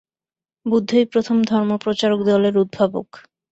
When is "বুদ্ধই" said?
0.65-1.05